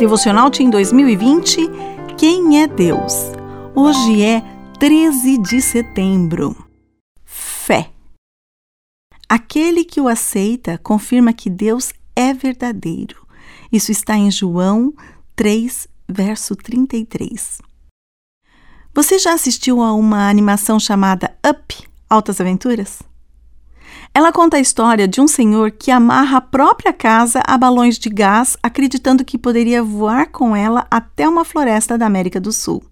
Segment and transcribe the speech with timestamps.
[0.00, 1.58] Devocional Team 2020
[2.16, 3.12] Quem é Deus?
[3.74, 4.42] Hoje é
[4.78, 6.56] 13 de setembro.
[7.22, 7.90] Fé.
[9.28, 13.26] Aquele que o aceita confirma que Deus é verdadeiro.
[13.70, 14.94] Isso está em João
[15.36, 17.60] 3, verso 33.
[18.94, 21.76] Você já assistiu a uma animação chamada Up
[22.08, 23.09] Altas Aventuras?
[24.12, 28.08] Ela conta a história de um senhor que amarra a própria casa a balões de
[28.08, 32.82] gás, acreditando que poderia voar com ela até uma floresta da América do Sul.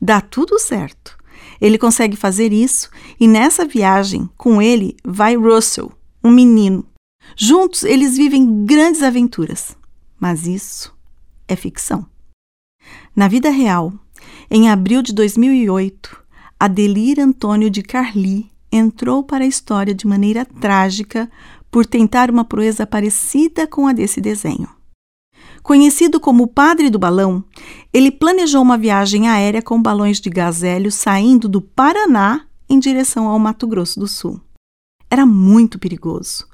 [0.00, 1.16] Dá tudo certo.
[1.60, 5.92] Ele consegue fazer isso e nessa viagem, com ele, vai Russell,
[6.22, 6.86] um menino.
[7.36, 9.76] Juntos eles vivem grandes aventuras.
[10.18, 10.94] Mas isso
[11.46, 12.06] é ficção.
[13.14, 13.92] Na vida real,
[14.50, 16.24] em abril de 2008,
[16.58, 21.30] Adelir Antônio de Carli entrou para a história de maneira trágica
[21.70, 24.68] por tentar uma proeza parecida com a desse desenho.
[25.62, 27.42] Conhecido como o padre do balão,
[27.92, 33.28] ele planejou uma viagem aérea com balões de gás hélio saindo do Paraná em direção
[33.28, 34.40] ao Mato Grosso do Sul.
[35.08, 36.46] Era muito perigoso,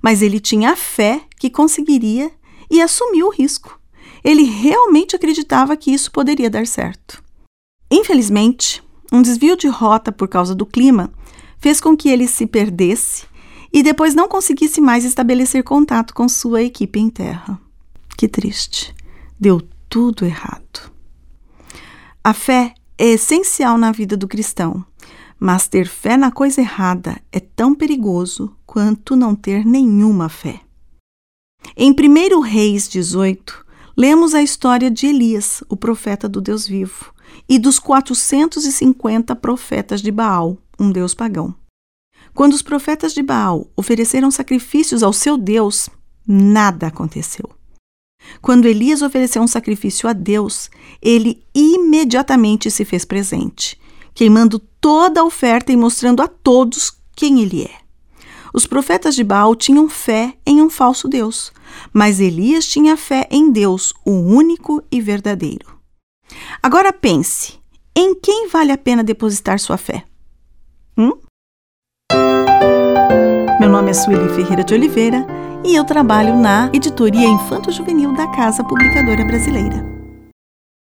[0.00, 2.32] mas ele tinha a fé que conseguiria
[2.70, 3.78] e assumiu o risco.
[4.24, 7.22] Ele realmente acreditava que isso poderia dar certo.
[7.90, 11.12] Infelizmente, um desvio de rota por causa do clima
[11.58, 13.24] fez com que ele se perdesse
[13.72, 17.60] e depois não conseguisse mais estabelecer contato com sua equipe em terra.
[18.16, 18.94] Que triste.
[19.38, 20.90] Deu tudo errado.
[22.24, 24.84] A fé é essencial na vida do cristão,
[25.38, 30.60] mas ter fé na coisa errada é tão perigoso quanto não ter nenhuma fé.
[31.76, 33.64] Em 1 Reis 18,
[33.96, 37.12] lemos a história de Elias, o profeta do Deus vivo,
[37.48, 41.54] e dos 450 profetas de Baal, um deus pagão.
[42.34, 45.88] Quando os profetas de Baal ofereceram sacrifícios ao seu Deus,
[46.26, 47.48] nada aconteceu.
[48.42, 50.68] Quando Elias ofereceu um sacrifício a Deus,
[51.00, 53.78] ele imediatamente se fez presente,
[54.14, 57.86] queimando toda a oferta e mostrando a todos quem ele é.
[58.52, 61.52] Os profetas de Baal tinham fé em um falso Deus,
[61.92, 65.78] mas Elias tinha fé em Deus, o único e verdadeiro.
[66.62, 67.58] Agora pense:
[67.94, 70.04] em quem vale a pena depositar sua fé?
[70.98, 71.12] Hum?
[73.60, 75.26] Meu nome é Sueli Ferreira de Oliveira
[75.62, 79.95] e eu trabalho na Editoria Infanto Juvenil da Casa Publicadora Brasileira.